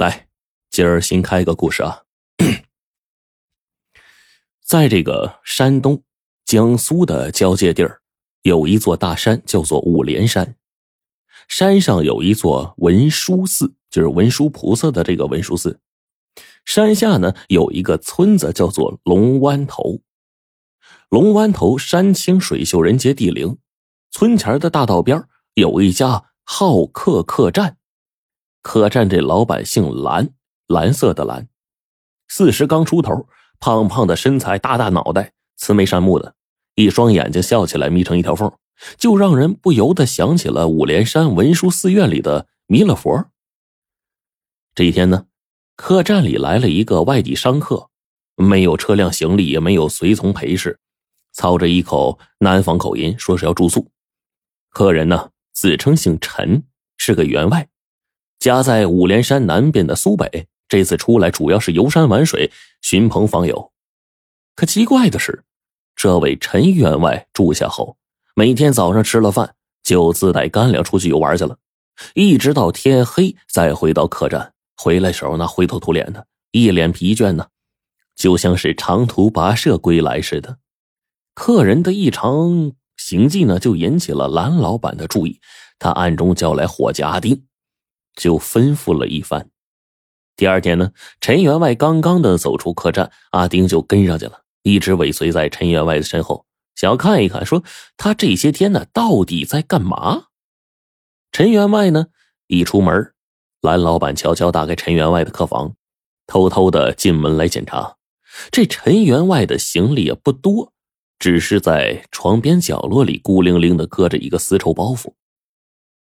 [0.00, 0.28] 来，
[0.70, 2.04] 今儿新开个故事啊，
[4.64, 6.02] 在这个山东、
[6.46, 8.00] 江苏的交界地儿，
[8.40, 10.56] 有一座大山，叫做五莲山。
[11.48, 15.80] 山上有一座文殊寺，就是文殊菩萨的这个文殊寺。
[16.64, 20.00] 山下呢有一个村子，叫做龙湾头。
[21.10, 23.58] 龙湾头山清水秀，人杰地灵。
[24.10, 25.22] 村前的大道边
[25.52, 27.76] 有一家好客客栈。
[28.62, 30.30] 客栈这老板姓蓝，
[30.66, 31.48] 蓝色的蓝，
[32.28, 33.26] 四十刚出头，
[33.58, 36.34] 胖胖的身材，大大脑袋，慈眉善目的，
[36.74, 38.52] 一双眼睛笑起来眯成一条缝，
[38.98, 43.30] 就让人不由得想起了五莲山文殊寺院里的弥勒佛。
[44.74, 45.26] 这一天呢，
[45.74, 47.88] 客栈里来了一个外地商客，
[48.36, 50.78] 没有车辆行李，也没有随从陪侍，
[51.32, 53.90] 操着一口南方口音，说是要住宿。
[54.68, 56.62] 客人呢，自称姓陈，
[56.98, 57.69] 是个员外。
[58.40, 63.70] 家在五莲山南边的苏北，这次出来主要是游山玩水、寻朋访友。
[64.56, 65.44] 可奇怪的是，
[65.94, 67.98] 这位陈员外住下后，
[68.34, 71.58] 每天早上吃了饭就自带干粮出去游玩去了，
[72.14, 74.54] 一直到天黑再回到客栈。
[74.74, 77.48] 回来时候那灰头土脸的，一脸疲倦呢，
[78.16, 80.56] 就像是长途跋涉归来似的。
[81.34, 85.38] 客人的异常行迹呢，就引起了蓝老板的注意，
[85.78, 87.44] 他暗中叫来伙计阿丁。
[88.14, 89.48] 就吩咐了一番。
[90.36, 97.62] 第二天呢，陈员外刚刚的走出客栈，阿丁就跟上去了，一直尾随在陈员外的身后，想要看一看，说
[97.96, 100.28] 他这些天呢到底在干嘛。
[101.30, 102.06] 陈员外呢
[102.46, 103.12] 一出门，
[103.60, 105.74] 蓝老板悄悄打开陈员外的客房，
[106.26, 107.96] 偷偷的进门来检查。
[108.50, 110.72] 这陈员外的行李也不多，
[111.18, 115.12] 只是在床边角落里孤零零的搁着一个丝绸包袱。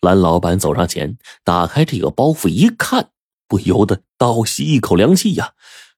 [0.00, 3.10] 蓝老板走上前，打开这个包袱一看，
[3.48, 5.54] 不由得倒吸一口凉气呀！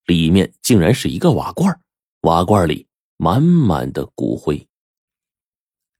[0.06, 1.78] 里面竟然是一个瓦罐，
[2.22, 2.86] 瓦罐里
[3.18, 4.66] 满满的骨灰。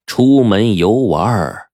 [0.06, 1.66] 出门游玩，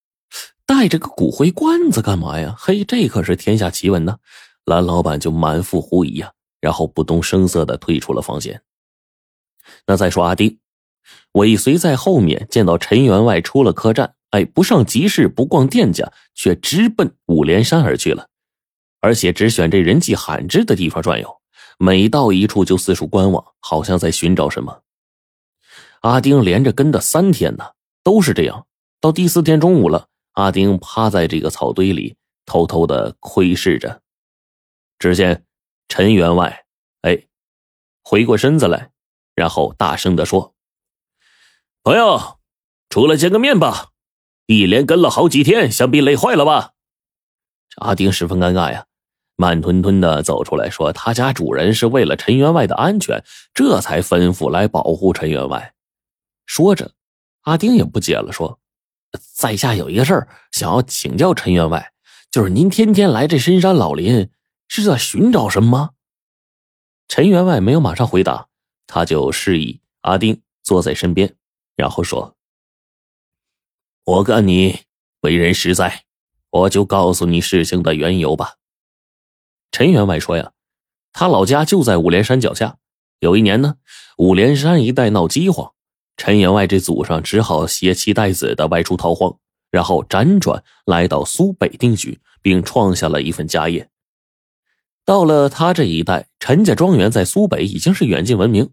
[0.67, 2.57] 带着个骨灰罐子干嘛呀？
[2.59, 4.17] 嘿，这可是天下奇闻呐！
[4.65, 8.61] 蓝老板就满腹狐疑呀，然后不动声色的退出了房间。
[9.87, 10.59] 那再说阿丁，
[11.33, 14.16] 尾随在后面，见到陈员外出了客栈。
[14.31, 18.29] 哎，不上集市，不逛店家，却直奔五莲山而去了，
[19.01, 21.41] 而且只选这人迹罕至的地方转悠，
[21.79, 24.83] 每到一处就四处观望，好像在寻找什么。
[26.01, 27.73] 阿丁连着跟的三天呢，
[28.03, 28.67] 都是这样。
[29.01, 34.03] 到第四天中午了，阿丁趴在这个草堆里，偷偷的窥视着。
[34.99, 35.45] 只见
[35.89, 36.65] 陈员外，
[37.03, 37.27] 哎，
[38.03, 38.91] 回过身子来，
[39.35, 40.55] 然后大声的说
[41.83, 42.39] ：“朋友，
[42.91, 43.91] 出来见个面吧。”
[44.47, 46.73] 一连跟了好几天，想必累坏了吧？
[47.79, 48.87] 阿丁十分尴尬呀，
[49.35, 55.75] 慢吞吞的走出来说：“他家主人是为了陈员外的安全，这才吩咐来保护陈员外。”
[56.47, 56.93] 说着，
[57.43, 58.61] 阿丁也不解了，说
[59.35, 61.93] ：“在下有一个事儿想要请教陈员外，
[62.31, 64.31] 就是您天天来这深山老林，
[64.69, 65.91] 是在寻找什么？”
[67.09, 68.47] 陈员外没有马上回答，
[68.87, 71.35] 他就示意阿丁坐在身边，
[71.75, 72.36] 然后说。
[74.07, 74.83] 我看你
[75.23, 76.05] 为人实在，
[76.51, 78.55] 我就告诉你事情的缘由吧。
[79.73, 80.53] 陈员外说：“呀，
[81.13, 82.77] 他老家就在五莲山脚下。
[83.19, 83.79] 有一年呢，
[84.19, 85.73] 五莲山一带闹饥荒，
[86.17, 89.37] 陈员外这祖上只好携妻带子的外出逃荒，
[89.73, 93.91] 然后辗转来到苏北定居，并创下了一份家业。
[95.05, 98.71] 到了他这一代，陈家庄园在苏北已经是远近闻名。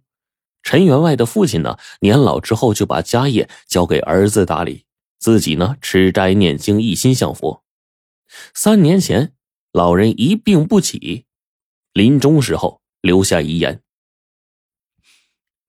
[0.62, 4.86] 陈员外的父亲呢，年老之后就把家业交给儿子打理。”
[5.24, 7.64] 自己呢，吃斋念经，一心向佛。
[8.54, 9.34] 三年前，
[9.72, 11.28] 老人一病不起，
[11.94, 13.82] 临终时候留下遗言：“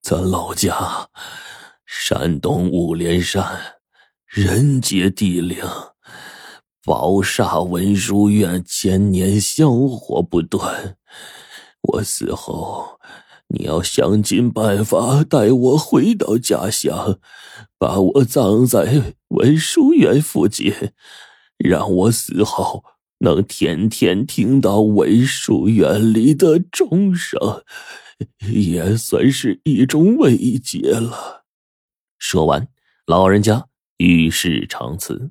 [0.02, 1.08] 咱老家
[1.86, 3.76] 山东五莲山，
[4.26, 5.64] 人杰地灵，
[6.82, 10.96] 宝刹文殊院千年香火不断。
[11.82, 12.98] 我死后。”
[13.48, 17.18] 你要想尽办法带我回到家乡，
[17.78, 20.72] 把我葬在文殊院附近，
[21.58, 22.84] 让我死后
[23.18, 27.62] 能天天听到文殊院里的钟声，
[28.50, 31.44] 也算是一种慰藉了。
[32.18, 32.68] 说完，
[33.06, 33.66] 老人家
[33.98, 35.30] 与世长辞。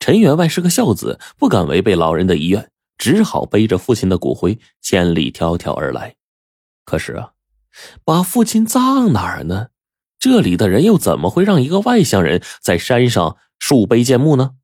[0.00, 6.16] 陈员外是个孝子，不敢违背老人的遗愿，只好背着父亲的骨灰千里迢迢而来。
[6.90, 7.34] 可是啊，
[8.04, 9.68] 把父亲葬哪儿呢？
[10.18, 14.56] 这里的人又怎么会让一个外乡人在山上树碑建墓呢？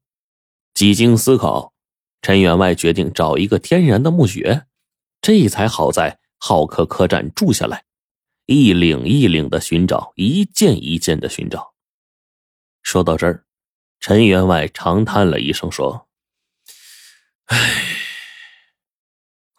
[0.74, 1.72] 几经思考，
[2.20, 4.66] 陈员外决定找一个天然的墓穴，
[5.20, 7.84] 这才好在浩克客栈住下来，
[8.46, 11.74] 一领一领的寻找，一件一件的寻找。
[12.82, 13.44] 说到这儿，
[14.00, 16.08] 陈员外长叹了一声，说
[17.46, 17.56] ：“唉，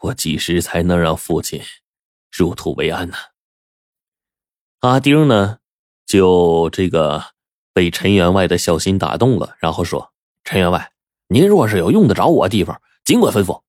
[0.02, 1.62] 我几时才能让父亲
[2.38, 3.16] 入土为安呢？”
[4.82, 5.58] 阿丁呢，
[6.06, 7.24] 就这个
[7.74, 10.14] 被陈员外的孝心打动了，然后说
[10.46, 10.94] ：“陈员外。”
[11.30, 13.64] 您若是有用得着我地方，尽管吩咐。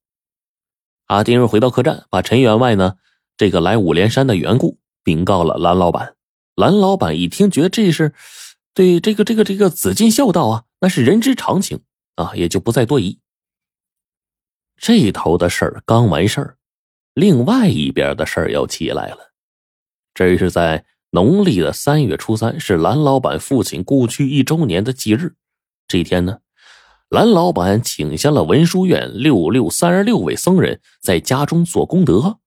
[1.07, 2.99] 阿丁回到客栈，把陈员外呢
[3.37, 6.15] 这个来五连山的缘故禀告了蓝老板。
[6.55, 8.15] 蓝老板一听，觉得这是
[8.75, 11.81] 对这个这个这个子尽孝道啊，那是人之常情
[12.15, 13.19] 啊，也就不再多疑。
[14.77, 16.58] 这头的事儿刚完事儿，
[17.19, 19.33] 另外一边的事儿要起来了。
[20.15, 25.35] 这是在农历的三月初三，是蓝老板父亲故去一周年的忌日。
[25.89, 26.39] 这一天呢。
[27.09, 32.39] 蓝老板请下了文殊院六六三十六位僧人，在家中做功德。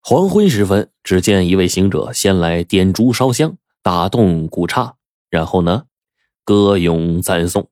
[0.00, 4.94] 黄昏时分，只见一位行者先来点烛烧香，打动鼓刹，
[5.28, 5.86] 然后呢，
[6.44, 7.68] 歌咏赞颂。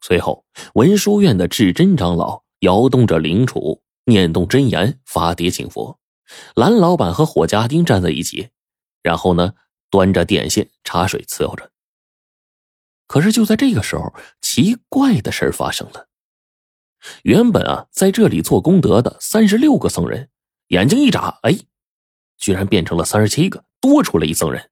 [0.00, 0.44] 随后，
[0.74, 5.98] 文殊院的智真长老摇动着灵杵，念动真言，发碟请佛。
[6.54, 8.50] 蓝老板和火家丁站在一起，
[9.02, 9.54] 然后呢，
[9.90, 11.70] 端着点心、茶水伺候着。
[13.06, 16.08] 可是就在这个时候，奇怪的事发生了。
[17.22, 20.30] 原本啊，在这里做功德的三十六个僧人，
[20.68, 21.58] 眼睛一眨，哎，
[22.38, 24.70] 居然变成了三十七个，多出了一僧人。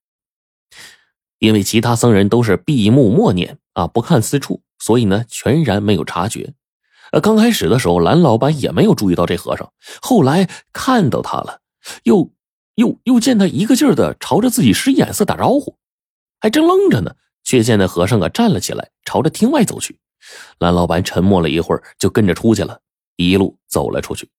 [1.39, 6.53] 因为其他僧人都是闭目默念啊，不看四处，所以呢，全然没有察觉。
[7.11, 9.71] 呃，刚开始的时候，蓝老板也没有注意到这和尚，
[10.01, 11.61] 后来看到他了，
[12.03, 12.31] 又
[12.75, 15.77] 又又见他一个劲儿的朝着自己使眼色打招呼，
[16.39, 17.15] 还正愣着呢。
[17.41, 19.97] 却见那和尚啊站了起来，朝着厅外走去。
[20.59, 22.81] 蓝老板沉默了一会儿，就跟着出去了，
[23.15, 24.29] 一路走了出去。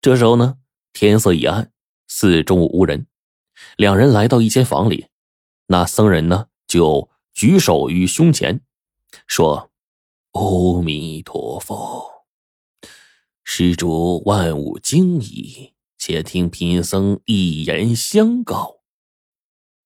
[0.00, 0.56] 这时候呢，
[0.92, 1.70] 天色已暗，
[2.08, 3.06] 四周无人。
[3.76, 5.06] 两人来到一间房里，
[5.66, 8.60] 那僧人呢就举手于胸前，
[9.28, 9.70] 说
[10.32, 12.10] ：“阿弥陀佛，
[13.44, 18.76] 施主万物惊矣，且听贫僧一言相告。”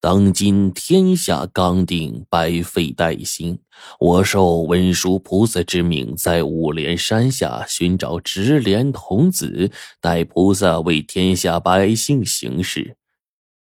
[0.00, 3.58] 当今天下刚定，百废待兴。
[3.98, 12.96] 我受文殊菩萨之命，在五莲山下寻找直莲童子，待菩萨为天下百姓行事。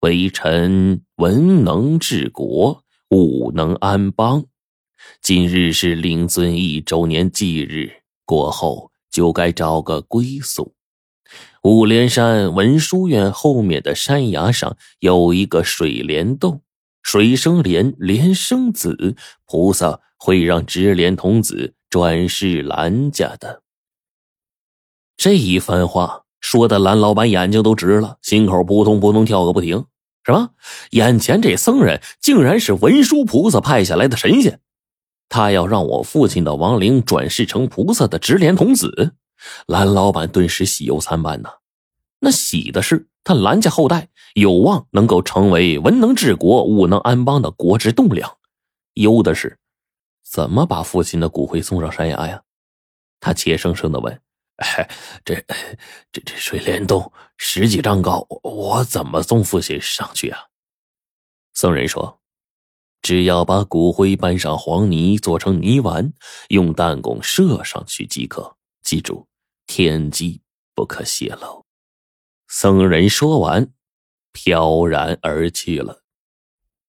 [0.01, 4.47] 微臣文能治国，武能安邦。
[5.23, 10.75] 今日是令尊一周年忌日，过后就该找个归宿。
[11.63, 16.63] 五莲山文殊院后面的山崖上有一个水帘洞，
[17.03, 19.17] 水生莲，莲生子，
[19.47, 23.63] 菩萨会让直莲童子转世兰家的。
[25.17, 29.87] 这一番话说的蓝老板眼睛都直了，心口扑通扑通跳个不停。
[30.23, 30.51] 什么？
[30.91, 34.61] 眼前这僧人竟然是文殊菩萨派下来的神仙？
[35.29, 39.15] 他要让我父亲的亡灵转世成菩萨的直莲童子？
[39.67, 41.51] 蓝老板顿时喜忧参半呐，
[42.21, 48.29] 那喜的是他蓝家后代有望能够成为文能治国、武能安邦的国之栋梁；
[48.95, 49.59] 忧的是
[50.25, 52.43] 怎么把父亲的骨灰送上山崖呀？
[53.21, 54.21] 他怯生生的问
[54.57, 54.89] ：“哎，
[55.25, 55.35] 这、
[56.13, 60.39] 这、这水帘洞十几丈高，我怎么送父亲上去啊？”
[61.53, 62.21] 僧人说
[63.07, 66.13] ：“只要把骨灰搬上黄泥，做成泥丸，
[66.49, 68.57] 用弹弓射上去即可。
[68.83, 69.29] 记住。”
[69.69, 70.41] 天机
[70.75, 71.65] 不可泄露。
[72.49, 73.71] 僧人说完，
[74.33, 76.03] 飘然而去了。